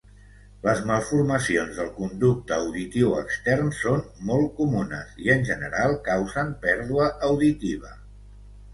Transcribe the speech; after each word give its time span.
Les 0.61 0.79
malformacions 0.91 1.77
del 1.81 1.91
conducte 1.97 2.57
auditiu 2.57 3.13
extern 3.19 3.71
són 3.83 4.03
molt 4.33 4.51
comunes, 4.63 5.15
i 5.29 5.33
en 5.37 5.49
general 5.53 5.97
causen 6.13 6.53
pèrdua 6.69 7.15
auditiva. 7.33 7.99